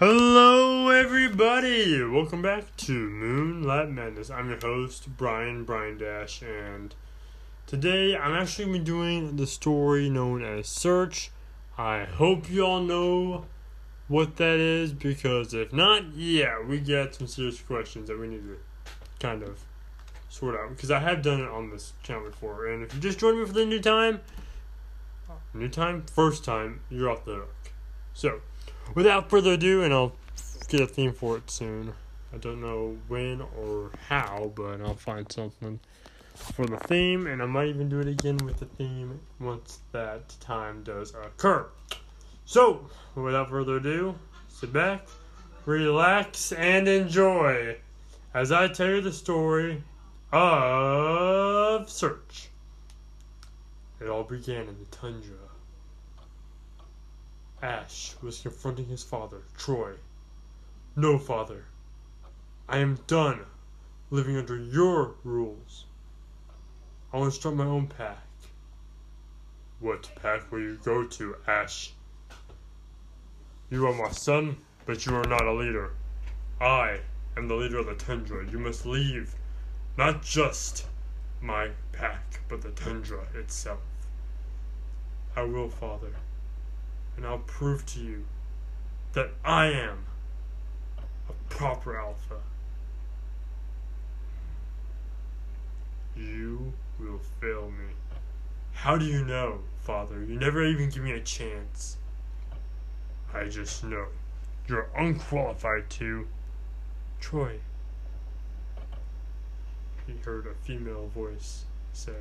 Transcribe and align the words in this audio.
Hello, 0.00 0.88
everybody! 0.88 2.02
Welcome 2.02 2.42
back 2.42 2.76
to 2.78 2.92
Moonlight 2.92 3.90
Madness. 3.90 4.28
I'm 4.28 4.48
your 4.48 4.58
host, 4.58 5.16
Brian 5.16 5.62
Brian 5.62 5.98
Dash, 5.98 6.42
and 6.42 6.92
today 7.68 8.16
I'm 8.16 8.34
actually 8.34 8.64
going 8.64 8.74
to 8.74 8.80
be 8.80 8.84
doing 8.84 9.36
the 9.36 9.46
story 9.46 10.10
known 10.10 10.42
as 10.44 10.66
Search. 10.66 11.30
I 11.78 12.06
hope 12.06 12.50
you 12.50 12.66
all 12.66 12.80
know 12.80 13.44
what 14.08 14.34
that 14.38 14.58
is 14.58 14.92
because 14.92 15.54
if 15.54 15.72
not, 15.72 16.12
yeah, 16.16 16.60
we 16.60 16.80
get 16.80 17.14
some 17.14 17.28
serious 17.28 17.60
questions 17.60 18.08
that 18.08 18.18
we 18.18 18.26
need 18.26 18.42
to 18.42 18.58
kind 19.20 19.44
of 19.44 19.60
sort 20.28 20.56
out 20.56 20.70
because 20.70 20.90
I 20.90 20.98
have 20.98 21.22
done 21.22 21.40
it 21.40 21.48
on 21.48 21.70
this 21.70 21.92
channel 22.02 22.24
before. 22.24 22.66
And 22.66 22.82
if 22.82 22.92
you 22.92 23.00
just 23.00 23.20
joined 23.20 23.38
me 23.38 23.46
for 23.46 23.52
the 23.52 23.64
new 23.64 23.80
time, 23.80 24.22
new 25.54 25.68
time, 25.68 26.02
first 26.02 26.44
time, 26.44 26.80
you're 26.90 27.08
off 27.08 27.24
the 27.24 27.34
hook. 27.34 27.54
So, 28.12 28.40
without 28.94 29.30
further 29.30 29.52
ado, 29.52 29.82
and 29.82 29.92
I'll 29.92 30.12
get 30.68 30.80
a 30.80 30.86
theme 30.86 31.12
for 31.12 31.36
it 31.36 31.50
soon. 31.50 31.92
I 32.32 32.38
don't 32.38 32.60
know 32.60 32.96
when 33.08 33.42
or 33.56 33.90
how, 34.08 34.52
but 34.54 34.80
I'll 34.80 34.94
find 34.94 35.30
something 35.30 35.78
for 36.34 36.66
the 36.66 36.76
theme, 36.76 37.26
and 37.26 37.42
I 37.42 37.46
might 37.46 37.68
even 37.68 37.88
do 37.88 38.00
it 38.00 38.08
again 38.08 38.38
with 38.38 38.58
the 38.58 38.66
theme 38.66 39.20
once 39.38 39.78
that 39.92 40.28
time 40.40 40.82
does 40.82 41.14
occur. 41.14 41.66
So, 42.44 42.88
without 43.14 43.50
further 43.50 43.76
ado, 43.76 44.16
sit 44.48 44.72
back, 44.72 45.06
relax, 45.64 46.52
and 46.52 46.88
enjoy 46.88 47.76
as 48.34 48.50
I 48.50 48.68
tell 48.68 48.88
you 48.88 49.00
the 49.00 49.12
story 49.12 49.82
of 50.32 51.88
Search. 51.88 52.48
It 54.00 54.08
all 54.08 54.24
began 54.24 54.62
in 54.62 54.76
the 54.78 54.86
tundra. 54.90 55.43
Ash 57.64 58.14
was 58.20 58.40
confronting 58.40 58.88
his 58.88 59.02
father, 59.02 59.40
Troy. 59.56 59.94
No, 60.96 61.18
father. 61.18 61.64
I 62.68 62.76
am 62.76 62.98
done 63.06 63.46
living 64.10 64.36
under 64.36 64.58
your 64.58 65.14
rules. 65.24 65.86
I 67.10 67.16
want 67.16 67.32
to 67.32 67.40
start 67.40 67.54
my 67.54 67.64
own 67.64 67.86
pack. 67.86 68.26
What 69.80 70.10
pack 70.16 70.52
will 70.52 70.60
you 70.60 70.78
go 70.84 71.06
to, 71.06 71.36
Ash? 71.46 71.94
You 73.70 73.86
are 73.86 73.94
my 73.94 74.10
son, 74.10 74.58
but 74.84 75.06
you 75.06 75.14
are 75.16 75.24
not 75.24 75.46
a 75.46 75.54
leader. 75.54 75.92
I 76.60 77.00
am 77.34 77.48
the 77.48 77.54
leader 77.54 77.78
of 77.78 77.86
the 77.86 77.94
tundra. 77.94 78.46
You 78.46 78.58
must 78.58 78.84
leave 78.84 79.36
not 79.96 80.22
just 80.22 80.84
my 81.40 81.70
pack, 81.92 82.40
but 82.46 82.60
the 82.60 82.72
tundra 82.72 83.26
itself. 83.34 83.80
I 85.34 85.44
will, 85.44 85.70
father 85.70 86.12
and 87.16 87.26
I'll 87.26 87.38
prove 87.38 87.86
to 87.86 88.00
you 88.00 88.24
that 89.12 89.30
I 89.44 89.66
am 89.66 90.04
a 91.28 91.32
proper 91.48 91.96
alpha. 91.98 92.40
You 96.16 96.72
will 96.98 97.20
fail 97.40 97.70
me. 97.70 97.94
How 98.72 98.96
do 98.96 99.04
you 99.04 99.24
know, 99.24 99.60
Father? 99.80 100.24
You 100.24 100.38
never 100.38 100.64
even 100.64 100.90
give 100.90 101.02
me 101.02 101.12
a 101.12 101.20
chance. 101.20 101.96
I 103.32 103.44
just 103.44 103.84
know. 103.84 104.06
You're 104.68 104.88
unqualified 104.96 105.90
to. 105.90 106.26
Troy. 107.20 107.58
He 110.06 110.14
heard 110.24 110.46
a 110.46 110.54
female 110.54 111.08
voice 111.14 111.64
say. 111.92 112.12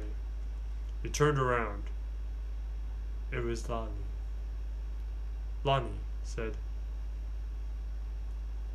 He 1.02 1.10
turned 1.10 1.38
around. 1.38 1.84
It 3.32 3.44
was 3.44 3.68
Lani. 3.68 3.92
Lani 5.66 6.00
said, 6.24 6.58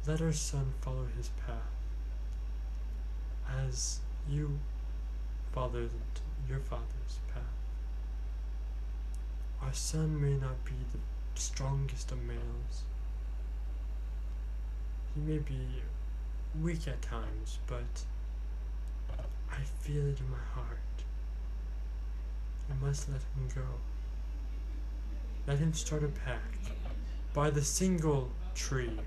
Let 0.06 0.22
our 0.22 0.32
son 0.32 0.72
follow 0.80 1.06
his 1.16 1.30
path, 1.46 1.56
as 3.46 4.00
you 4.26 4.58
followed 5.52 5.90
your 6.48 6.60
father's 6.60 7.18
path. 7.32 7.42
Our 9.60 9.74
son 9.74 10.20
may 10.20 10.34
not 10.34 10.64
be 10.64 10.72
the 10.92 11.00
strongest 11.38 12.10
of 12.10 12.22
males. 12.22 12.84
He 15.14 15.20
may 15.20 15.38
be 15.38 15.82
weak 16.62 16.88
at 16.88 17.02
times, 17.02 17.58
but 17.66 18.04
I 19.50 19.60
feel 19.80 20.06
it 20.06 20.20
in 20.20 20.30
my 20.30 20.38
heart. 20.54 20.78
I 22.70 22.84
must 22.84 23.10
let 23.10 23.20
him 23.20 23.48
go. 23.54 23.62
Let 25.48 25.60
him 25.60 25.72
start 25.72 26.04
a 26.04 26.08
pack 26.08 26.58
by 27.32 27.48
the 27.48 27.64
single 27.64 28.28
tree. 28.54 29.00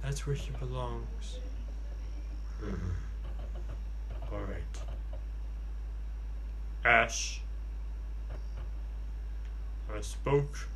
That's 0.00 0.24
where 0.28 0.36
he 0.36 0.52
belongs. 0.52 1.40
Mm-hmm. 2.62 4.32
Alright. 4.32 4.78
Ash. 6.84 7.40
I 9.92 10.00
spoke 10.02 10.68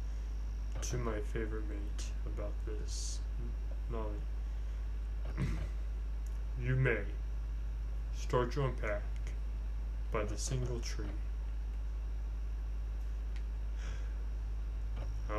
to 0.83 0.97
my 0.97 1.21
favorite 1.33 1.69
mate 1.69 2.07
about 2.27 2.53
this. 2.67 3.21
Molly. 3.91 5.47
you 6.61 6.75
may 6.75 6.99
start 8.19 8.57
your 8.57 8.65
own 8.65 8.75
pack 8.83 9.05
by 10.11 10.25
the 10.25 10.37
single 10.37 10.81
tree. 10.81 11.07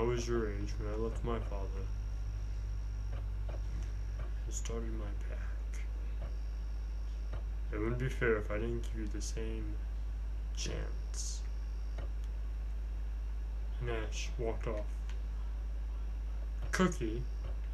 I 0.02 0.04
was 0.04 0.28
your 0.28 0.48
age 0.50 0.74
when 0.80 0.92
I 0.92 0.96
left 0.98 1.24
my 1.24 1.38
father 1.38 1.86
and 3.50 4.52
started 4.52 4.90
my 4.98 5.06
pack. 5.30 5.84
It 7.72 7.78
wouldn't 7.78 8.00
be 8.00 8.10
fair 8.10 8.38
if 8.38 8.50
I 8.50 8.56
didn't 8.56 8.82
give 8.82 9.02
you 9.02 9.08
the 9.14 9.22
same 9.22 9.64
chance. 10.58 11.42
Nash 13.86 14.30
walked 14.40 14.66
off. 14.66 14.86
Cookie, 16.72 17.22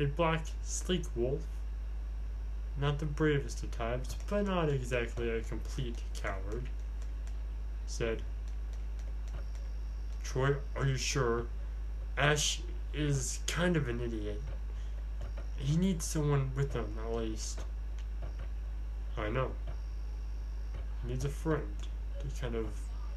a 0.02 0.06
black, 0.08 0.48
sleek 0.64 1.06
wolf, 1.16 1.40
not 2.78 3.00
the 3.00 3.06
bravest 3.06 3.64
of 3.64 3.72
types, 3.72 4.18
but 4.30 4.46
not 4.46 4.68
exactly 4.68 5.30
a 5.30 5.40
complete 5.40 6.00
coward, 6.22 6.66
said, 7.86 8.22
Troy, 10.26 10.56
are 10.76 10.86
you 10.86 10.98
sure 10.98 11.46
Ash 12.18 12.62
is 12.96 13.40
kind 13.46 13.78
of 13.78 13.88
an 13.88 14.02
idiot. 14.02 14.42
He 15.58 15.78
needs 15.78 16.04
someone 16.04 16.50
with 16.56 16.74
him, 16.74 16.98
at 17.06 17.14
least. 17.14 17.62
I 19.16 19.30
know. 19.30 19.52
He 21.04 21.10
needs 21.10 21.26
a 21.26 21.30
friend 21.30 21.76
to 22.20 22.42
kind 22.42 22.56
of 22.56 22.68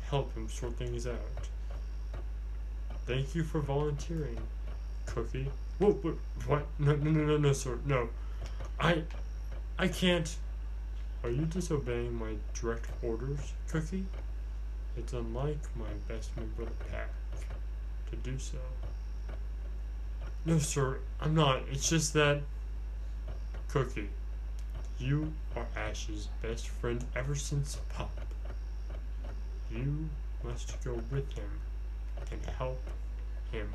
help 0.09 0.35
him 0.35 0.49
sort 0.51 0.75
things 0.75 1.07
out. 1.07 1.49
Thank 3.07 3.35
you 3.35 3.43
for 3.43 3.61
volunteering, 3.61 4.39
Cookie. 5.07 5.51
Whoa, 5.79 5.93
whoa 5.93 6.19
what? 6.47 6.67
No, 6.79 6.95
no, 6.95 7.11
no, 7.11 7.25
no, 7.25 7.37
no, 7.39 7.53
sir. 7.55 7.79
No. 7.87 8.11
I, 8.79 9.03
I 9.79 9.89
can't. 9.89 10.37
Are 11.25 11.31
you 11.31 11.47
disobeying 11.47 12.15
my 12.15 12.35
direct 12.55 12.87
orders, 13.03 13.53
Cookie? 13.69 14.05
It's 14.97 15.15
unlike 15.15 15.59
my 15.75 15.89
best 16.07 16.37
member 16.37 16.63
of 16.63 16.79
the 16.79 16.85
pack 16.85 17.09
to 18.11 18.17
do 18.17 18.39
so. 18.39 18.59
No, 20.45 20.59
sir, 20.59 20.99
I'm 21.21 21.35
not. 21.35 21.63
It's 21.71 21.89
just 21.89 22.15
that. 22.15 22.41
Cookie, 23.69 24.09
you 24.99 25.33
are 25.55 25.67
Ash's 25.77 26.29
best 26.43 26.69
friend 26.69 27.05
ever 27.15 27.35
since 27.35 27.77
Pop. 27.95 28.11
You 29.71 30.09
must 30.43 30.83
go 30.83 30.95
with 31.11 31.33
him 31.33 31.51
and 32.33 32.41
help 32.57 32.81
him. 33.53 33.69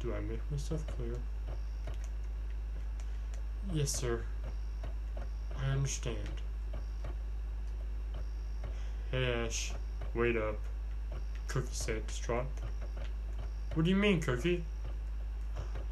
Do 0.00 0.14
I 0.14 0.20
make 0.20 0.40
myself 0.50 0.84
clear? 0.96 1.14
Yes, 3.72 3.90
sir. 3.90 4.22
I 5.60 5.70
understand. 5.70 6.16
Hey, 9.10 9.44
Ash, 9.44 9.72
wait 10.14 10.36
up. 10.36 10.56
Cookie 11.48 11.68
said, 11.72 12.06
distraught. 12.06 12.46
What 13.74 13.84
do 13.84 13.90
you 13.90 13.96
mean, 13.96 14.20
Cookie? 14.20 14.64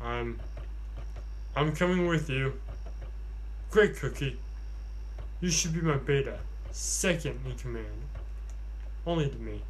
I'm... 0.03 0.38
I'm 1.56 1.75
coming 1.75 2.06
with 2.06 2.29
you. 2.29 2.53
Great, 3.70 3.97
Cookie. 3.97 4.38
You 5.41 5.50
should 5.50 5.75
be 5.75 5.81
my 5.81 5.97
beta. 5.97 6.38
Second 6.70 7.41
in 7.47 7.56
command. 7.56 7.87
Only 9.06 9.29
to 9.31 9.37
me. 9.37 9.62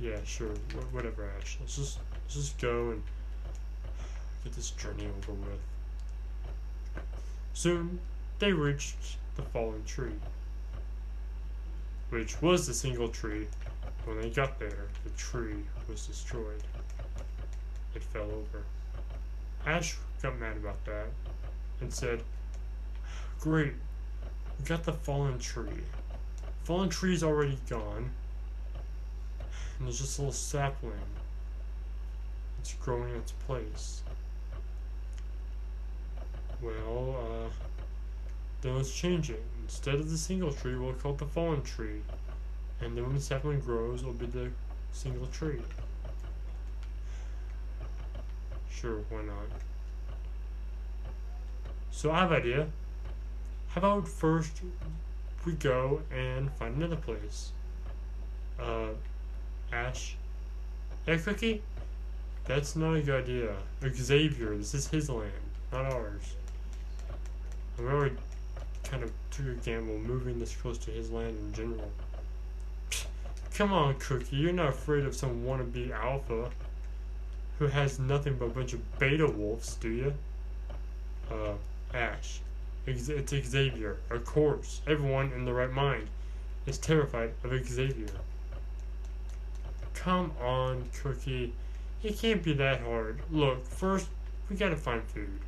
Yeah, 0.00 0.18
sure. 0.24 0.54
Wh 0.72 0.94
whatever, 0.94 1.30
Ash. 1.38 1.58
Let's 1.60 1.76
just, 1.76 1.98
let's 2.24 2.34
just 2.34 2.58
go 2.58 2.90
and 2.90 3.02
get 4.44 4.54
this 4.54 4.70
journey 4.70 5.06
over 5.06 5.32
with. 5.32 5.60
Soon, 7.54 7.98
they 8.38 8.52
reached 8.52 9.16
the 9.36 9.42
fallen 9.42 9.82
tree, 9.84 10.12
which 12.10 12.40
was 12.40 12.66
the 12.66 12.74
single 12.74 13.08
tree 13.08 13.46
When 14.04 14.20
they 14.20 14.30
got 14.30 14.58
there, 14.58 14.86
the 15.04 15.10
tree 15.10 15.64
was 15.88 16.06
destroyed. 16.06 16.62
It 17.94 18.02
fell 18.02 18.30
over. 18.30 18.64
Ash 19.64 19.96
got 20.22 20.38
mad 20.38 20.56
about 20.56 20.84
that 20.84 21.06
and 21.80 21.92
said, 21.92 22.22
Great, 23.40 23.74
we 24.58 24.64
got 24.64 24.84
the 24.84 24.92
fallen 24.92 25.38
tree. 25.38 25.82
Fallen 26.64 26.88
tree's 26.88 27.22
already 27.22 27.58
gone. 27.68 28.10
And 29.78 29.86
there's 29.86 30.00
just 30.00 30.18
a 30.18 30.22
little 30.22 30.32
sapling. 30.32 30.92
It's 32.60 32.74
growing 32.74 33.10
in 33.10 33.16
its 33.16 33.32
place. 33.32 34.02
Well, 36.62 37.16
uh, 37.20 37.48
then 38.62 38.76
let's 38.76 38.92
change 38.92 39.30
it. 39.30 39.42
Instead 39.62 39.96
of 39.96 40.10
the 40.10 40.18
single 40.18 40.52
tree, 40.52 40.76
we'll 40.76 40.92
call 40.94 41.12
it 41.12 41.18
the 41.18 41.26
fallen 41.26 41.62
tree. 41.62 42.00
And 42.80 42.96
then 42.96 43.04
when 43.04 43.14
the 43.14 43.20
sapling 43.20 43.60
grows, 43.60 44.02
it'll 44.02 44.12
be 44.12 44.26
the 44.26 44.50
single 44.92 45.26
tree. 45.26 45.60
Sure, 48.70 48.98
why 49.08 49.22
not? 49.22 49.46
So 51.90 52.10
I 52.10 52.20
have 52.20 52.32
an 52.32 52.38
idea. 52.38 52.66
How 53.68 53.80
about 53.80 54.06
first 54.06 54.60
we 55.44 55.52
go 55.52 56.02
and 56.12 56.50
find 56.52 56.76
another 56.76 56.96
place? 56.96 57.52
Uh, 58.60 58.88
Ash? 59.72 60.16
Hey, 61.06 61.18
Cookie? 61.18 61.62
That's 62.44 62.76
not 62.76 62.94
a 62.94 63.00
good 63.00 63.24
idea. 63.24 63.56
Xavier, 63.88 64.56
this 64.56 64.74
is 64.74 64.88
his 64.88 65.08
land, 65.08 65.32
not 65.72 65.86
ours. 65.86 66.34
We 67.78 67.86
already 67.86 68.16
kind 68.88 69.02
of 69.02 69.12
took 69.30 69.46
a 69.46 69.54
gamble 69.54 69.98
moving 69.98 70.38
this 70.38 70.54
close 70.56 70.78
to 70.78 70.90
his 70.90 71.10
land 71.10 71.36
in 71.38 71.52
general. 71.52 71.90
Come 73.54 73.72
on, 73.72 73.94
Cookie, 73.98 74.36
you're 74.36 74.52
not 74.52 74.68
afraid 74.68 75.04
of 75.04 75.14
some 75.14 75.44
wannabe 75.44 75.90
alpha 75.90 76.50
who 77.58 77.66
has 77.66 77.98
nothing 77.98 78.36
but 78.36 78.46
a 78.46 78.50
bunch 78.50 78.72
of 78.74 78.98
beta 78.98 79.26
wolves, 79.26 79.76
do 79.76 79.88
you? 79.88 80.14
Uh, 81.30 81.54
Ash. 81.94 82.40
It's 82.86 83.30
Xavier. 83.48 83.96
Of 84.10 84.24
course, 84.24 84.80
everyone 84.86 85.32
in 85.32 85.44
the 85.44 85.52
right 85.52 85.72
mind 85.72 86.08
is 86.66 86.78
terrified 86.78 87.32
of 87.42 87.66
Xavier. 87.66 88.06
Come 89.94 90.32
on, 90.40 90.84
Cookie. 91.02 91.52
It 92.02 92.18
can't 92.18 92.42
be 92.42 92.52
that 92.52 92.82
hard. 92.82 93.20
Look, 93.30 93.66
first, 93.66 94.06
we 94.48 94.56
gotta 94.56 94.76
find 94.76 95.02
food. 95.02 95.40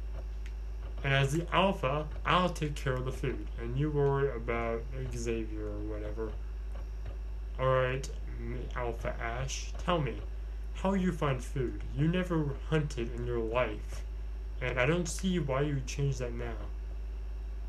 And 1.04 1.14
as 1.14 1.32
the 1.32 1.46
alpha, 1.54 2.06
I'll 2.26 2.50
take 2.50 2.74
care 2.74 2.94
of 2.94 3.04
the 3.04 3.12
food, 3.12 3.46
and 3.60 3.78
you 3.78 3.90
worry 3.90 4.34
about 4.34 4.82
Xavier 5.14 5.66
or 5.66 5.78
whatever. 5.80 6.32
Alright, 7.58 8.10
Alpha 8.76 9.14
Ash, 9.20 9.72
tell 9.84 10.00
me, 10.00 10.14
how 10.74 10.94
you 10.94 11.12
find 11.12 11.42
food? 11.42 11.82
You 11.96 12.08
never 12.08 12.50
hunted 12.68 13.14
in 13.14 13.26
your 13.26 13.40
life, 13.40 14.02
and 14.60 14.78
I 14.78 14.86
don't 14.86 15.08
see 15.08 15.38
why 15.38 15.62
you 15.62 15.80
change 15.86 16.18
that 16.18 16.32
now. 16.32 16.56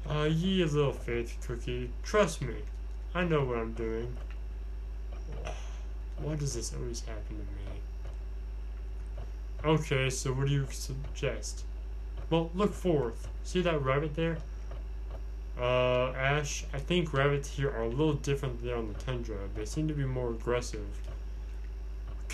Uh, 0.08 0.26
ye 0.26 0.64
little 0.64 0.94
faith 0.94 1.38
cookie, 1.46 1.92
trust 2.04 2.42
me, 2.42 2.56
I 3.14 3.24
know 3.24 3.44
what 3.44 3.58
I'm 3.58 3.74
doing. 3.74 4.16
Why 6.18 6.36
does 6.36 6.54
this 6.54 6.74
always 6.74 7.02
happen 7.02 7.38
to 7.38 7.44
me? 9.72 9.76
Okay, 9.76 10.10
so 10.10 10.34
what 10.34 10.48
do 10.48 10.54
you 10.54 10.68
suggest? 10.72 11.64
Well, 12.30 12.52
look 12.54 12.74
forth. 12.74 13.28
See 13.44 13.62
that 13.62 13.82
rabbit 13.82 14.16
there? 14.16 14.38
Uh, 15.60 16.12
Ash, 16.12 16.64
I 16.74 16.78
think 16.78 17.14
rabbits 17.14 17.50
here 17.50 17.70
are 17.70 17.84
a 17.84 17.90
little 17.90 18.14
different 18.14 18.64
than 18.64 18.74
on 18.74 18.88
the 18.94 19.00
tundra. 19.00 19.38
They 19.56 19.66
seem 19.66 19.88
to 19.88 19.94
be 19.94 20.06
more 20.06 20.30
aggressive. 20.30 20.88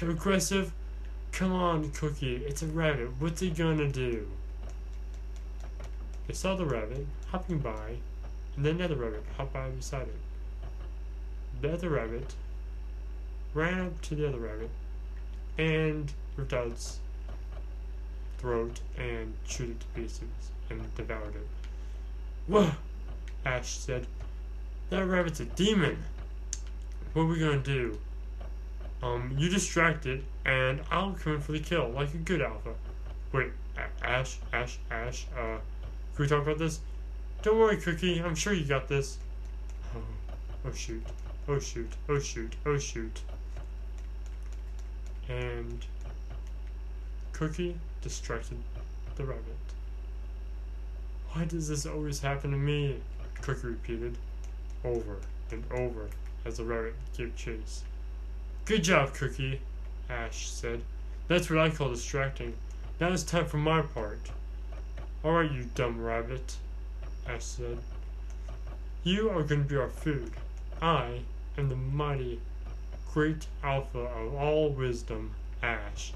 Aggressive? 0.01 0.73
Come 1.31 1.53
on, 1.53 1.91
Cookie. 1.91 2.35
It's 2.45 2.61
a 2.61 2.67
rabbit. 2.67 3.09
What's 3.19 3.41
he 3.41 3.49
gonna 3.49 3.89
do? 3.89 4.27
They 6.27 6.33
saw 6.33 6.55
the 6.55 6.65
rabbit 6.65 7.07
hopping 7.29 7.59
by, 7.59 7.97
and 8.55 8.65
then 8.65 8.75
another 8.75 8.95
rabbit 8.95 9.23
hopped 9.37 9.53
by 9.53 9.69
beside 9.69 10.07
it. 10.07 10.19
The 11.61 11.73
other 11.73 11.89
rabbit 11.89 12.33
ran 13.53 13.79
up 13.79 14.01
to 14.03 14.15
the 14.15 14.27
other 14.27 14.39
rabbit 14.39 14.69
and 15.57 16.11
ripped 16.35 16.53
out 16.53 16.67
its 16.67 16.99
throat 18.37 18.79
and 18.97 19.33
chewed 19.45 19.71
it 19.71 19.79
to 19.79 19.85
pieces 19.87 20.23
and 20.69 20.95
devoured 20.95 21.35
it. 21.35 21.47
Whoa! 22.47 22.71
Ash 23.45 23.69
said. 23.77 24.07
That 24.89 25.05
rabbit's 25.05 25.39
a 25.39 25.45
demon. 25.45 25.97
What 27.13 27.23
are 27.23 27.25
we 27.25 27.39
gonna 27.39 27.59
do? 27.59 27.97
Um, 29.01 29.35
you 29.37 29.49
distract 29.49 30.05
it, 30.05 30.23
and 30.45 30.81
I'll 30.91 31.13
come 31.13 31.35
in 31.35 31.41
for 31.41 31.51
the 31.51 31.59
kill, 31.59 31.89
like 31.89 32.13
a 32.13 32.17
good 32.17 32.41
alpha. 32.41 32.73
Wait, 33.31 33.51
Ash, 34.01 34.37
Ash, 34.53 34.79
Ash, 34.89 35.25
uh, 35.37 35.57
can 36.15 36.23
we 36.23 36.27
talk 36.27 36.43
about 36.43 36.57
this? 36.57 36.79
Don't 37.41 37.59
worry, 37.59 37.77
Cookie, 37.77 38.21
I'm 38.21 38.35
sure 38.35 38.53
you 38.53 38.65
got 38.65 38.87
this. 38.87 39.17
Oh, 39.95 39.99
oh 40.65 40.71
shoot, 40.71 41.03
oh 41.47 41.59
shoot, 41.59 41.91
oh 42.09 42.19
shoot, 42.19 42.55
oh 42.65 42.77
shoot. 42.77 43.21
And 45.27 45.85
Cookie 47.33 47.77
distracted 48.05 48.59
the 49.15 49.25
rabbit. 49.25 49.57
Why 51.31 51.45
does 51.45 51.67
this 51.67 51.87
always 51.87 52.19
happen 52.19 52.51
to 52.51 52.57
me? 52.57 52.99
Cookie 53.41 53.65
repeated, 53.65 54.15
over 54.83 55.17
and 55.49 55.63
over, 55.71 56.07
as 56.45 56.57
the 56.57 56.65
rabbit 56.65 56.93
gave 57.17 57.35
chase. 57.35 57.81
Good 58.65 58.83
job, 58.83 59.15
Cookie, 59.15 59.59
Ash 60.07 60.47
said. 60.47 60.83
That's 61.27 61.49
what 61.49 61.57
I 61.57 61.71
call 61.71 61.89
distracting. 61.89 62.53
Now 63.01 63.11
it's 63.11 63.23
time 63.23 63.47
for 63.47 63.57
my 63.57 63.81
part. 63.81 64.29
Alright, 65.23 65.51
you 65.51 65.67
dumb 65.73 65.99
rabbit, 65.99 66.57
Ash 67.27 67.43
said. 67.43 67.79
You 69.03 69.31
are 69.31 69.41
going 69.41 69.63
to 69.63 69.67
be 69.67 69.77
our 69.77 69.89
food. 69.89 70.31
I 70.79 71.21
am 71.57 71.69
the 71.69 71.75
mighty, 71.75 72.39
great 73.11 73.47
alpha 73.63 73.97
of 73.97 74.35
all 74.35 74.69
wisdom, 74.69 75.31
Ash. 75.63 76.13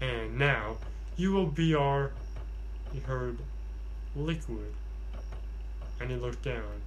And 0.00 0.38
now, 0.38 0.78
you 1.18 1.32
will 1.32 1.46
be 1.46 1.74
our, 1.74 2.12
he 2.92 3.00
heard, 3.00 3.36
liquid 4.16 4.72
and 6.00 6.10
he 6.10 6.16
looked 6.16 6.42
down. 6.42 6.80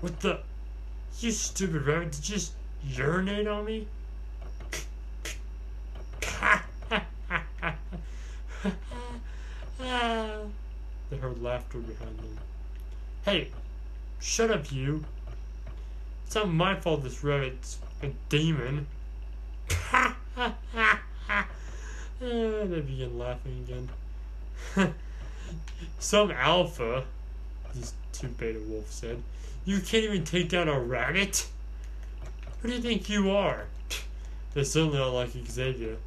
What 0.00 0.20
the? 0.20 0.40
You 1.18 1.32
stupid 1.32 1.86
rabbit, 1.86 2.12
did 2.12 2.28
you 2.28 2.36
just 2.36 2.52
urinate 2.84 3.48
on 3.48 3.64
me? 3.64 3.88
they 11.10 11.16
heard 11.16 11.42
laughter 11.42 11.78
behind 11.78 12.18
them. 12.18 12.38
Hey, 13.24 13.48
shut 14.20 14.50
up, 14.50 14.70
you. 14.70 15.04
It's 16.26 16.34
not 16.34 16.50
my 16.50 16.78
fault 16.78 17.02
this 17.02 17.24
rabbit's 17.24 17.78
a 18.02 18.10
demon. 18.28 18.86
they 22.20 22.80
begin 22.80 23.18
laughing 23.18 23.64
again. 23.66 24.94
Some 25.98 26.30
alpha 26.30 27.04
these 27.74 27.94
two 28.12 28.28
beta 28.28 28.60
wolves 28.66 28.94
said. 28.94 29.22
You 29.64 29.80
can't 29.80 30.04
even 30.04 30.24
take 30.24 30.48
down 30.48 30.68
a 30.68 30.78
rabbit? 30.78 31.48
Who 32.60 32.68
do 32.68 32.74
you 32.74 32.80
think 32.80 33.08
you 33.08 33.30
are? 33.30 33.66
They 34.54 34.64
certainly 34.64 34.96
don't 34.96 35.14
like 35.14 35.30
Xavier. 35.46 35.98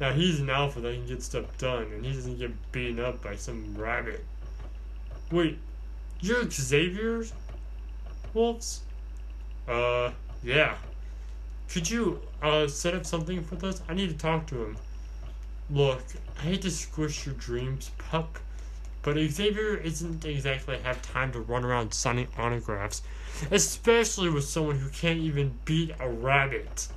Now 0.00 0.12
he's 0.12 0.38
an 0.38 0.48
alpha 0.48 0.80
that 0.80 0.94
can 0.94 1.06
get 1.06 1.22
stuff 1.22 1.44
done, 1.58 1.82
and 1.92 2.04
he 2.04 2.12
doesn't 2.12 2.38
get 2.38 2.72
beaten 2.72 3.00
up 3.00 3.20
by 3.20 3.34
some 3.34 3.74
rabbit. 3.76 4.24
Wait, 5.30 5.58
you're 6.20 6.48
Xavier's 6.48 7.32
wolves? 8.32 8.82
Uh, 9.68 10.12
yeah. 10.42 10.76
Could 11.68 11.90
you 11.90 12.20
uh 12.40 12.68
set 12.68 12.94
up 12.94 13.04
something 13.04 13.42
for 13.42 13.56
this? 13.56 13.82
I 13.88 13.94
need 13.94 14.08
to 14.10 14.16
talk 14.16 14.46
to 14.46 14.64
him. 14.64 14.76
Look, 15.68 16.02
I 16.38 16.42
hate 16.42 16.62
to 16.62 16.70
squish 16.70 17.26
your 17.26 17.34
dreams, 17.34 17.90
pup, 17.98 18.38
but 19.02 19.16
Xavier 19.16 19.76
isn't 19.76 20.24
exactly 20.24 20.78
have 20.78 21.02
time 21.02 21.32
to 21.32 21.40
run 21.40 21.64
around 21.64 21.92
signing 21.92 22.28
autographs, 22.38 23.02
especially 23.50 24.30
with 24.30 24.44
someone 24.44 24.78
who 24.78 24.88
can't 24.90 25.18
even 25.18 25.58
beat 25.64 25.92
a 25.98 26.08
rabbit. 26.08 26.88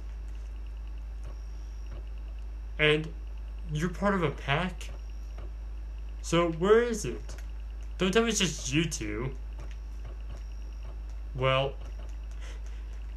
And 2.78 3.08
you're 3.74 3.90
part 3.90 4.14
of 4.14 4.24
a 4.24 4.32
pack? 4.32 4.92
So 6.22 6.52
where 6.52 6.82
is 6.82 7.06
it? 7.06 7.36
Don't 7.98 8.12
tell 8.12 8.24
me 8.24 8.30
it's 8.30 8.40
just 8.40 8.72
you 8.72 8.86
two. 8.86 9.32
Well, 11.36 11.74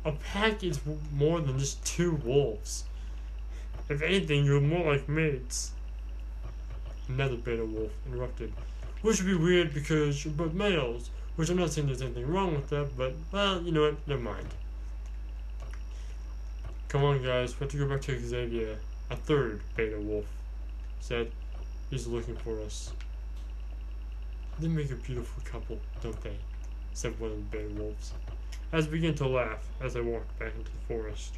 a 0.04 0.12
pack 0.12 0.64
is 0.64 0.80
more 1.12 1.40
than 1.40 1.58
just 1.58 1.84
two 1.84 2.12
wolves. 2.24 2.84
If 3.88 4.02
anything, 4.02 4.44
you're 4.44 4.60
more 4.60 4.92
like 4.92 5.08
mates. 5.08 5.72
Another 7.08 7.36
beta 7.36 7.64
wolf 7.64 7.92
interrupted. 8.06 8.52
Which 9.02 9.20
would 9.20 9.26
be 9.26 9.34
weird 9.34 9.74
because 9.74 10.24
you're 10.24 10.34
both 10.34 10.52
males, 10.52 11.10
which 11.36 11.50
I'm 11.50 11.56
not 11.56 11.70
saying 11.70 11.88
there's 11.88 12.02
anything 12.02 12.26
wrong 12.26 12.54
with 12.54 12.68
that, 12.70 12.96
but, 12.96 13.14
well, 13.32 13.60
you 13.62 13.72
know 13.72 13.82
what, 13.82 14.08
never 14.08 14.22
mind. 14.22 14.46
Come 16.88 17.04
on, 17.04 17.22
guys, 17.22 17.58
we 17.58 17.64
have 17.64 17.70
to 17.70 17.78
go 17.78 17.88
back 17.88 18.02
to 18.02 18.18
Xavier. 18.18 18.78
A 19.10 19.16
third 19.16 19.60
beta 19.76 19.98
wolf 19.98 20.26
said 21.00 21.30
he's 21.90 22.06
looking 22.06 22.36
for 22.36 22.60
us. 22.60 22.92
They 24.58 24.68
make 24.68 24.90
a 24.90 24.96
beautiful 24.96 25.42
couple, 25.44 25.78
don't 26.02 26.20
they? 26.22 26.36
said 26.94 27.18
one 27.18 27.30
of 27.30 27.36
the 27.36 27.56
beta 27.56 27.74
wolves. 27.74 28.12
As 28.72 28.86
I 28.86 28.90
began 28.90 29.14
to 29.16 29.26
laugh 29.26 29.66
as 29.80 29.96
I 29.96 30.00
walked 30.00 30.38
back 30.38 30.52
into 30.56 30.70
the 30.70 30.78
forest. 30.86 31.34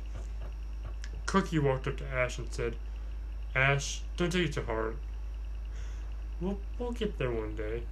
Cookie 1.34 1.58
walked 1.58 1.88
up 1.88 1.96
to 1.96 2.06
Ash 2.06 2.38
and 2.38 2.46
said, 2.52 2.76
Ash, 3.56 4.02
don't 4.16 4.30
take 4.30 4.50
it 4.50 4.52
to 4.52 4.62
heart. 4.62 4.94
We'll, 6.40 6.60
we'll 6.78 6.92
get 6.92 7.18
there 7.18 7.32
one 7.32 7.56
day. 7.56 7.82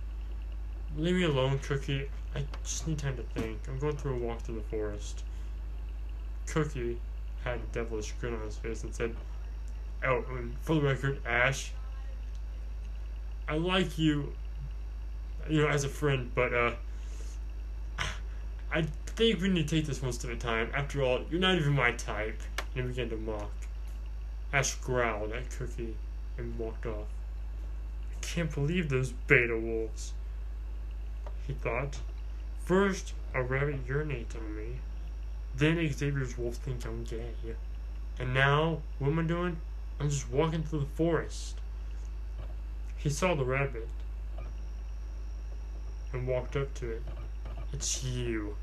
Leave 0.97 1.17
me 1.17 1.25
alone, 1.25 1.59
Cookie. 1.59 2.09
I 2.37 2.45
just 2.63 2.87
need 2.87 2.99
time 2.99 3.17
to 3.17 3.25
think. 3.35 3.59
I'm 3.67 3.81
going 3.81 3.97
through 3.97 4.15
a 4.15 4.19
walk 4.19 4.43
through 4.43 4.55
the 4.55 4.77
forest. 4.77 5.25
Cookie 6.47 7.01
had 7.43 7.57
a 7.57 7.73
devilish 7.73 8.13
grin 8.21 8.33
on 8.33 8.43
his 8.43 8.59
face 8.59 8.85
and 8.85 8.95
said, 8.95 9.13
Oh, 10.05 10.25
and 10.37 10.57
for 10.61 10.77
the 10.77 10.81
record, 10.81 11.21
Ash, 11.27 11.73
I 13.49 13.57
like 13.57 13.99
you, 13.99 14.35
you 15.49 15.63
know, 15.63 15.69
as 15.69 15.83
a 15.83 15.89
friend, 15.89 16.31
but, 16.37 16.55
uh, 16.55 16.75
I 18.73 18.83
think 19.07 19.43
we 19.43 19.49
need 19.49 19.67
to 19.67 19.77
take 19.77 19.87
this 19.87 20.01
one 20.01 20.13
step 20.13 20.31
at 20.31 20.37
a 20.37 20.41
time. 20.41 20.71
After 20.75 21.03
all, 21.03 21.23
you're 21.29 21.41
not 21.41 21.57
even 21.57 21.73
my 21.73 21.91
type. 21.91 22.41
And 22.75 22.85
he 22.85 22.89
began 22.91 23.11
to 23.11 23.17
mock. 23.17 23.51
Ash 24.53 24.75
growled 24.77 25.33
at 25.33 25.51
Cookie 25.51 25.97
and 26.39 26.59
walked 26.59 26.87
off. 26.87 27.09
I 28.11 28.25
can't 28.25 28.53
believe 28.53 28.89
those 28.89 29.13
beta 29.27 29.59
wolves, 29.59 30.13
he 31.47 31.55
thought. 31.55 31.99
First, 32.65 33.15
a 33.35 33.43
rabbit 33.43 33.87
urinates 33.87 34.37
on 34.37 34.57
me. 34.57 34.77
Then 35.55 35.77
Xavier's 35.93 36.39
wolves 36.39 36.59
think 36.59 36.85
I'm 36.87 37.05
gay. 37.05 37.33
And 38.19 38.33
now, 38.33 38.79
what 38.99 39.09
am 39.09 39.19
I 39.19 39.23
doing? 39.23 39.57
I'm 39.99 40.09
just 40.09 40.31
walking 40.31 40.63
through 40.63 40.81
the 40.81 40.97
forest. 40.97 41.59
He 42.97 43.11
saw 43.11 43.35
the 43.35 43.45
rabbit 43.45 43.89
and 46.13 46.27
walked 46.27 46.57
up 46.57 46.73
to 46.75 46.91
it. 46.91 47.03
It's 47.73 48.05
you. 48.05 48.57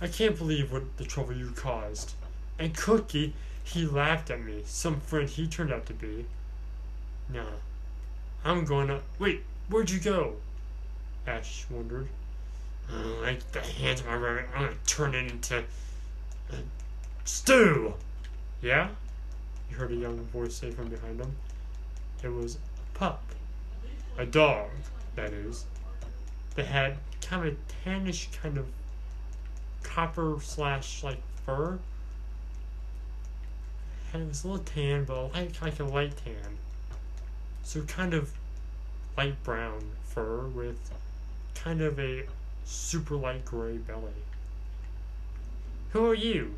I 0.00 0.06
can't 0.06 0.36
believe 0.36 0.70
what 0.70 0.96
the 0.96 1.04
trouble 1.04 1.34
you 1.34 1.50
caused. 1.50 2.12
And 2.58 2.76
Cookie, 2.76 3.34
he 3.62 3.86
laughed 3.86 4.30
at 4.30 4.42
me. 4.42 4.62
Some 4.64 5.00
friend 5.00 5.28
he 5.28 5.46
turned 5.46 5.72
out 5.72 5.86
to 5.86 5.92
be. 5.92 6.26
Nah. 7.32 7.44
I'm 8.44 8.64
going 8.64 8.88
to. 8.88 9.00
Wait, 9.18 9.42
where'd 9.68 9.90
you 9.90 10.00
go? 10.00 10.36
Ash 11.26 11.66
wondered. 11.70 12.08
Uh, 12.90 13.20
like 13.20 13.52
the 13.52 13.60
hands 13.60 14.00
of 14.00 14.06
my 14.06 14.14
rabbit, 14.14 14.46
I'm 14.54 14.62
gonna 14.62 14.74
turn 14.86 15.14
it 15.14 15.30
into. 15.30 15.58
Uh, 16.50 16.56
stew! 17.24 17.94
Yeah? 18.62 18.88
He 19.68 19.74
heard 19.74 19.92
a 19.92 19.94
young 19.94 20.16
voice 20.16 20.54
say 20.54 20.70
from 20.70 20.88
behind 20.88 21.20
him. 21.20 21.36
It 22.22 22.32
was 22.32 22.56
a 22.56 22.98
pup. 22.98 23.22
A 24.16 24.24
dog, 24.24 24.70
that 25.16 25.32
is. 25.32 25.66
That 26.54 26.66
had 26.66 26.96
kind 27.20 27.46
of 27.46 27.54
a 27.54 27.88
tannish 27.88 28.28
kind 28.40 28.56
of 28.56 28.66
copper 29.82 30.38
slash 30.42 31.04
like 31.04 31.20
fur. 31.44 31.78
It 34.14 34.26
was 34.26 34.44
a 34.44 34.48
little 34.48 34.64
tan, 34.64 35.04
but 35.04 35.34
like 35.34 35.60
like 35.60 35.78
a 35.80 35.84
light 35.84 36.14
tan. 36.24 36.58
So 37.62 37.82
kind 37.82 38.14
of 38.14 38.32
light 39.16 39.42
brown 39.44 39.82
fur 40.04 40.46
with 40.46 40.78
kind 41.54 41.82
of 41.82 41.98
a 41.98 42.24
super 42.64 43.16
light 43.16 43.44
gray 43.44 43.76
belly. 43.76 44.22
Who 45.90 46.06
are 46.06 46.14
you? 46.14 46.54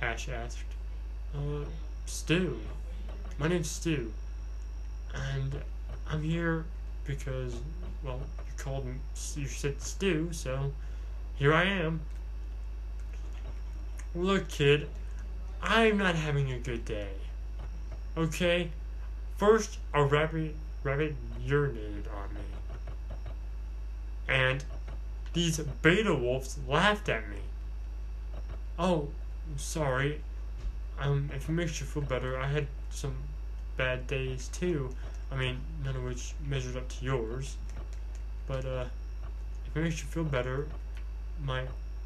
Ash 0.00 0.28
asked. 0.28 0.58
Uh, 1.34 1.64
Stu. 2.06 2.58
My 3.38 3.48
name's 3.48 3.70
Stu. 3.70 4.12
And 5.14 5.60
I'm 6.08 6.22
here 6.22 6.64
because, 7.04 7.54
well, 8.02 8.20
you 8.38 8.52
called 8.56 8.86
me, 8.86 8.94
you 9.36 9.46
said 9.46 9.80
Stu, 9.80 10.32
so 10.32 10.72
here 11.36 11.54
I 11.54 11.64
am. 11.64 12.00
Look, 14.14 14.48
kid, 14.48 14.88
I'm 15.66 15.96
not 15.96 16.14
having 16.14 16.52
a 16.52 16.58
good 16.58 16.84
day. 16.84 17.08
Okay? 18.18 18.70
First, 19.38 19.78
a 19.94 20.04
rabbit, 20.04 20.54
rabbit 20.82 21.16
urinated 21.42 22.06
on 22.14 22.34
me. 22.34 22.40
And 24.28 24.62
these 25.32 25.58
beta 25.58 26.14
wolves 26.14 26.58
laughed 26.68 27.08
at 27.08 27.28
me. 27.30 27.38
Oh, 28.78 29.08
sorry. 29.56 30.20
Um, 31.00 31.30
if 31.34 31.48
it 31.48 31.52
makes 31.52 31.80
you 31.80 31.86
feel 31.86 32.02
better, 32.02 32.38
I 32.38 32.46
had 32.46 32.66
some 32.90 33.14
bad 33.78 34.06
days 34.06 34.48
too. 34.48 34.90
I 35.32 35.36
mean, 35.36 35.56
none 35.82 35.96
of 35.96 36.04
which 36.04 36.34
measured 36.46 36.76
up 36.76 36.88
to 36.90 37.04
yours. 37.04 37.56
But, 38.46 38.66
uh, 38.66 38.84
if 39.66 39.76
it 39.76 39.80
makes 39.80 40.02
you 40.02 40.08
feel 40.08 40.24
better, 40.24 40.68
my 41.42 41.64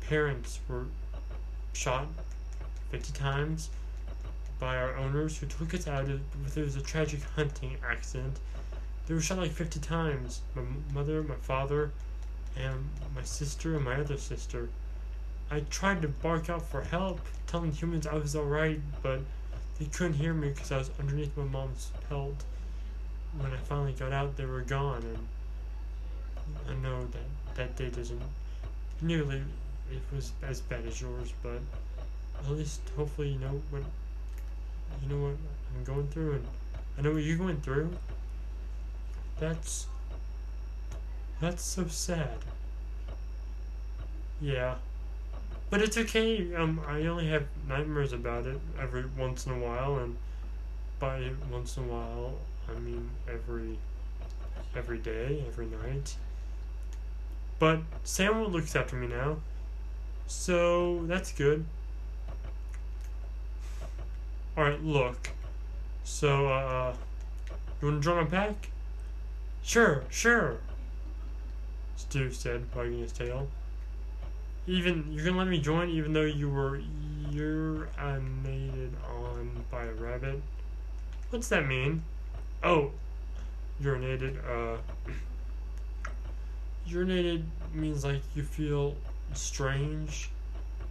parents 0.08 0.60
were 0.68 0.84
shot 1.72 2.06
50 2.90 3.12
times 3.12 3.70
by 4.58 4.76
our 4.76 4.96
owners 4.96 5.38
who 5.38 5.46
took 5.46 5.74
us 5.74 5.86
out 5.86 6.04
of, 6.04 6.20
it 6.56 6.60
was 6.60 6.76
a 6.76 6.80
tragic 6.80 7.22
hunting 7.36 7.76
accident. 7.88 8.38
They 9.06 9.14
were 9.14 9.20
shot 9.20 9.38
like 9.38 9.52
50 9.52 9.80
times. 9.80 10.40
My 10.54 10.62
mother, 10.92 11.22
my 11.22 11.36
father, 11.36 11.92
and 12.56 12.88
my 13.14 13.22
sister 13.22 13.76
and 13.76 13.84
my 13.84 13.96
other 13.96 14.16
sister. 14.16 14.68
I 15.50 15.60
tried 15.70 16.02
to 16.02 16.08
bark 16.08 16.50
out 16.50 16.66
for 16.66 16.82
help, 16.82 17.20
telling 17.46 17.72
humans 17.72 18.06
I 18.06 18.14
was 18.14 18.36
alright, 18.36 18.80
but 19.02 19.20
they 19.78 19.86
couldn't 19.86 20.14
hear 20.14 20.34
me 20.34 20.48
because 20.48 20.72
I 20.72 20.78
was 20.78 20.90
underneath 20.98 21.36
my 21.36 21.44
mom's 21.44 21.90
pelt. 22.08 22.44
When 23.38 23.52
I 23.52 23.56
finally 23.56 23.92
got 23.92 24.12
out, 24.12 24.36
they 24.36 24.44
were 24.44 24.62
gone, 24.62 25.02
and 25.02 25.26
I 26.68 26.74
know 26.82 27.06
that 27.06 27.54
that 27.54 27.76
day 27.76 27.90
doesn't 27.90 28.22
nearly 29.00 29.42
it 29.90 30.02
was 30.14 30.32
as 30.42 30.60
bad 30.60 30.84
as 30.86 31.00
yours, 31.00 31.32
but 31.42 31.60
at 32.44 32.50
least 32.52 32.80
hopefully 32.96 33.30
you 33.30 33.38
know 33.38 33.60
what 33.70 33.82
you 35.02 35.08
know 35.08 35.22
what 35.22 35.36
I'm 35.76 35.84
going 35.84 36.08
through, 36.08 36.34
and 36.34 36.46
I 36.96 37.02
know 37.02 37.12
what 37.12 37.22
you're 37.22 37.36
going 37.36 37.60
through. 37.60 37.90
That's 39.38 39.86
that's 41.40 41.62
so 41.62 41.86
sad. 41.86 42.38
Yeah. 44.40 44.76
But 45.70 45.82
it's 45.82 45.98
okay. 45.98 46.54
Um, 46.54 46.80
I 46.86 47.06
only 47.06 47.28
have 47.28 47.44
nightmares 47.68 48.12
about 48.12 48.46
it 48.46 48.58
every 48.80 49.04
once 49.18 49.46
in 49.46 49.52
a 49.52 49.58
while, 49.58 49.98
and 49.98 50.16
by 50.98 51.30
once 51.52 51.76
in 51.76 51.84
a 51.84 51.86
while, 51.86 52.34
I 52.68 52.78
mean 52.78 53.10
every 53.28 53.78
every 54.76 54.98
day, 54.98 55.44
every 55.46 55.66
night. 55.66 56.16
But 57.58 57.80
Samuel 58.04 58.50
looks 58.50 58.74
after 58.74 58.96
me 58.96 59.08
now, 59.08 59.38
so 60.26 61.02
that's 61.06 61.32
good. 61.32 61.64
All 64.58 64.64
right, 64.64 64.82
look. 64.82 65.30
So, 66.02 66.48
uh, 66.48 66.92
you 67.80 67.92
to 67.92 68.00
draw 68.00 68.20
my 68.20 68.28
pack? 68.28 68.70
Sure, 69.62 70.02
sure. 70.10 70.56
Stu 71.94 72.32
said, 72.32 72.64
wagging 72.74 72.98
his 72.98 73.12
tail. 73.12 73.46
Even 74.66 75.12
you're 75.12 75.24
gonna 75.24 75.38
let 75.38 75.46
me 75.46 75.60
join, 75.60 75.90
even 75.90 76.12
though 76.12 76.24
you 76.24 76.50
were 76.50 76.80
urinated 77.30 78.90
on 79.08 79.64
by 79.70 79.84
a 79.84 79.92
rabbit. 79.92 80.42
What's 81.30 81.46
that 81.50 81.64
mean? 81.64 82.02
Oh, 82.64 82.90
urinated. 83.80 84.38
Uh, 84.44 84.78
urinated 86.88 87.44
means 87.72 88.04
like 88.04 88.22
you 88.34 88.42
feel 88.42 88.96
strange, 89.34 90.30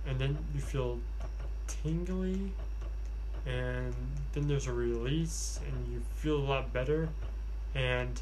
and 0.08 0.18
then 0.18 0.38
you 0.56 0.62
feel 0.62 1.00
tingly, 1.68 2.54
and 3.48 3.94
then 4.34 4.48
there's 4.48 4.68
a 4.68 4.74
release, 4.74 5.60
and 5.66 5.94
you 5.94 6.02
feel 6.16 6.38
a 6.38 6.46
lot 6.46 6.74
better. 6.74 7.10
And 7.74 8.20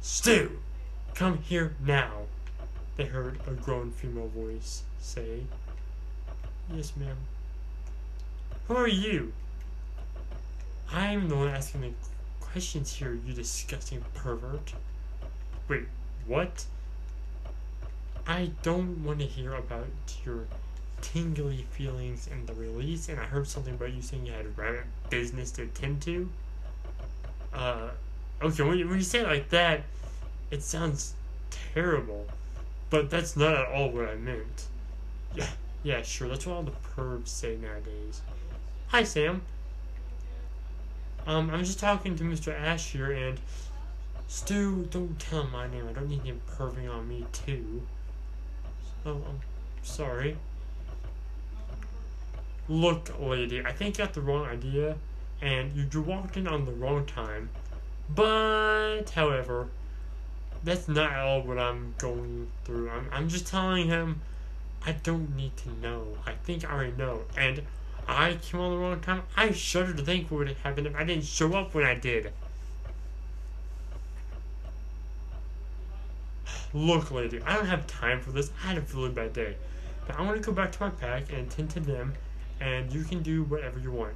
Stu. 0.00 0.58
Come 1.14 1.38
here 1.38 1.74
now, 1.84 2.22
they 2.96 3.04
heard 3.04 3.38
a 3.46 3.52
grown 3.52 3.90
female 3.90 4.28
voice 4.28 4.82
say. 4.98 5.42
Yes, 6.72 6.92
ma'am. 6.96 7.16
Who 8.66 8.76
are 8.76 8.88
you? 8.88 9.32
I'm 10.90 11.28
the 11.28 11.36
one 11.36 11.48
asking 11.48 11.82
the 11.82 11.92
questions 12.40 12.94
here, 12.94 13.18
you 13.26 13.32
disgusting 13.32 14.04
pervert. 14.14 14.72
Wait, 15.68 15.86
what? 16.26 16.64
I 18.26 18.50
don't 18.62 19.04
want 19.04 19.20
to 19.20 19.26
hear 19.26 19.54
about 19.54 19.86
your 20.24 20.46
tingly 21.02 21.66
feelings 21.72 22.28
in 22.28 22.46
the 22.46 22.54
release, 22.54 23.08
and 23.08 23.20
I 23.20 23.24
heard 23.24 23.46
something 23.46 23.74
about 23.74 23.92
you 23.92 24.00
saying 24.00 24.24
you 24.24 24.32
had 24.32 24.56
rabbit 24.56 24.84
business 25.10 25.50
to 25.52 25.64
attend 25.64 26.00
to. 26.02 26.30
Uh, 27.52 27.88
okay, 28.40 28.62
when 28.62 28.78
you, 28.78 28.88
when 28.88 28.96
you 28.96 29.04
say 29.04 29.20
it 29.20 29.26
like 29.26 29.50
that, 29.50 29.82
it 30.50 30.62
sounds 30.62 31.14
terrible, 31.74 32.26
but 32.88 33.10
that's 33.10 33.36
not 33.36 33.54
at 33.54 33.68
all 33.68 33.90
what 33.90 34.08
I 34.08 34.14
meant. 34.14 34.66
Yeah, 35.34 35.48
Yeah, 35.82 36.02
sure. 36.02 36.28
That's 36.28 36.46
what 36.46 36.54
all 36.54 36.62
the 36.62 36.72
pervs 36.96 37.28
say 37.28 37.56
nowadays. 37.56 38.22
Hi, 38.88 39.04
Sam. 39.04 39.42
Um, 41.26 41.50
I'm 41.50 41.64
just 41.64 41.78
talking 41.78 42.16
to 42.16 42.24
Mr. 42.24 42.58
Ash 42.58 42.92
here, 42.92 43.12
and 43.12 43.38
Stu, 44.28 44.88
don't 44.90 45.18
tell 45.18 45.42
him 45.42 45.52
my 45.52 45.68
name. 45.68 45.86
I 45.88 45.92
don't 45.92 46.08
need 46.08 46.22
him 46.22 46.40
perving 46.50 46.90
on 46.90 47.08
me 47.08 47.26
too. 47.32 47.82
So 49.04 49.22
I'm 49.28 49.40
sorry. 49.82 50.36
Look, 52.72 53.12
lady, 53.20 53.62
I 53.62 53.70
think 53.70 53.98
you 53.98 54.04
got 54.04 54.14
the 54.14 54.22
wrong 54.22 54.46
idea, 54.46 54.96
and 55.42 55.76
you 55.76 56.00
walked 56.00 56.38
in 56.38 56.48
on 56.48 56.64
the 56.64 56.72
wrong 56.72 57.04
time. 57.04 57.50
But, 58.08 59.10
however, 59.14 59.68
that's 60.64 60.88
not 60.88 61.12
all 61.12 61.42
what 61.42 61.58
I'm 61.58 61.94
going 61.98 62.48
through. 62.64 62.88
I'm, 62.88 63.08
I'm 63.12 63.28
just 63.28 63.46
telling 63.46 63.88
him 63.88 64.22
I 64.86 64.92
don't 64.92 65.36
need 65.36 65.54
to 65.58 65.68
know. 65.82 66.16
I 66.24 66.32
think 66.32 66.64
I 66.64 66.72
already 66.72 66.96
know. 66.96 67.24
And 67.36 67.60
I 68.08 68.38
came 68.40 68.58
on 68.58 68.70
the 68.70 68.78
wrong 68.78 69.00
time. 69.00 69.24
I 69.36 69.52
shudder 69.52 69.92
to 69.92 70.02
think 70.02 70.30
what 70.30 70.38
would 70.38 70.48
have 70.48 70.60
happened 70.60 70.86
if 70.86 70.96
I 70.96 71.04
didn't 71.04 71.24
show 71.24 71.52
up 71.52 71.74
when 71.74 71.84
I 71.84 71.94
did. 71.94 72.32
Look, 76.72 77.10
lady, 77.10 77.42
I 77.42 77.54
don't 77.54 77.66
have 77.66 77.86
time 77.86 78.22
for 78.22 78.32
this. 78.32 78.50
I 78.64 78.68
had 78.68 78.78
a 78.78 78.96
really 78.96 79.10
bad 79.10 79.34
day. 79.34 79.56
But 80.06 80.18
I 80.18 80.22
want 80.22 80.38
to 80.38 80.42
go 80.42 80.52
back 80.52 80.72
to 80.72 80.84
my 80.84 80.88
pack 80.88 81.30
and 81.30 81.52
attend 81.52 81.68
to 81.72 81.80
them, 81.80 82.14
and 82.60 82.92
you 82.92 83.04
can 83.04 83.22
do 83.22 83.44
whatever 83.44 83.78
you 83.78 83.90
want. 83.90 84.14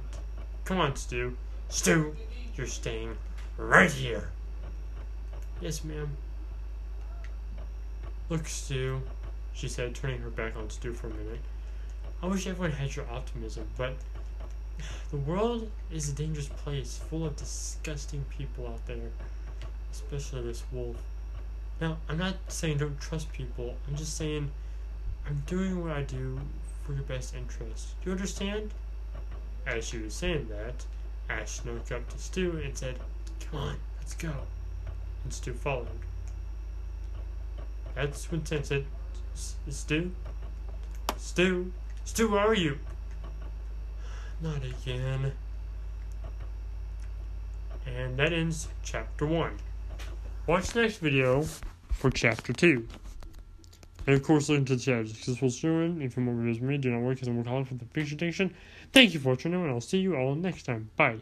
Come 0.65 0.79
on, 0.79 0.95
Stu. 0.95 1.35
Stu, 1.69 2.15
you're 2.55 2.67
staying 2.67 3.15
right 3.57 3.91
here. 3.91 4.29
Yes, 5.61 5.83
ma'am. 5.83 6.09
Look, 8.29 8.47
Stu, 8.47 9.01
she 9.53 9.67
said, 9.67 9.95
turning 9.95 10.19
her 10.19 10.29
back 10.29 10.55
on 10.55 10.69
Stu 10.69 10.93
for 10.93 11.07
a 11.07 11.11
minute. 11.11 11.39
I 12.21 12.27
wish 12.27 12.47
everyone 12.47 12.71
had 12.71 12.95
your 12.95 13.05
optimism, 13.11 13.67
but 13.77 13.93
the 15.11 15.17
world 15.17 15.69
is 15.91 16.09
a 16.09 16.13
dangerous 16.13 16.47
place, 16.47 16.99
full 17.09 17.25
of 17.25 17.35
disgusting 17.35 18.25
people 18.37 18.67
out 18.67 18.85
there, 18.85 19.11
especially 19.91 20.41
this 20.43 20.63
wolf. 20.71 20.97
Now, 21.79 21.97
I'm 22.09 22.17
not 22.17 22.35
saying 22.47 22.79
don't 22.79 22.99
trust 22.99 23.31
people, 23.33 23.75
I'm 23.87 23.95
just 23.95 24.17
saying 24.17 24.49
I'm 25.27 25.43
doing 25.45 25.81
what 25.81 25.91
I 25.91 26.03
do 26.03 26.39
for 26.87 26.93
your 26.93 27.03
best 27.03 27.35
interest. 27.35 27.89
Do 28.01 28.09
you 28.09 28.15
understand? 28.15 28.71
As 29.65 29.85
she 29.85 29.97
was 29.97 30.13
saying 30.13 30.47
that, 30.47 30.85
Ash 31.29 31.59
snuck 31.59 31.91
up 31.91 32.09
to 32.09 32.17
Stu 32.17 32.61
and 32.63 32.75
said, 32.77 32.95
Come 33.51 33.59
on, 33.59 33.75
let's 33.99 34.13
go. 34.13 34.31
And 35.25 35.33
Stu 35.33 35.53
followed. 35.53 35.87
That's 37.93 38.31
when 38.31 38.45
Sam 38.45 38.63
said, 38.63 38.85
Stu? 39.35 40.11
Stu? 41.17 41.71
Stu, 42.05 42.31
where 42.31 42.47
are 42.47 42.55
you? 42.55 42.77
Not 44.41 44.63
again. 44.63 45.33
And 47.85 48.17
that 48.17 48.31
ends 48.31 48.69
chapter 48.83 49.25
1. 49.25 49.57
Watch 50.45 50.69
the 50.69 50.83
next 50.83 50.97
video 50.97 51.43
for 51.91 52.09
chapter 52.09 52.53
2. 52.53 52.87
And 54.07 54.15
of 54.15 54.23
course, 54.23 54.47
listen 54.47 54.65
to 54.65 54.75
the 54.77 54.81
chapter 54.81 55.09
successful 55.09 55.49
student. 55.49 56.01
If 56.01 56.15
you 56.15 56.23
want 56.23 56.37
more 56.37 56.45
videos 56.45 56.61
me, 56.61 56.77
do 56.77 56.91
not 56.91 57.01
work 57.01 57.21
as 57.21 57.27
a 57.27 57.43
college 57.43 57.69
with 57.69 57.79
the 57.79 57.85
picture. 57.85 58.49
Thank 58.93 59.13
you 59.13 59.19
for 59.19 59.29
watching, 59.29 59.53
and 59.53 59.69
I'll 59.69 59.81
see 59.81 59.99
you 59.99 60.15
all 60.15 60.33
next 60.33 60.63
time. 60.63 60.89
Bye. 60.95 61.17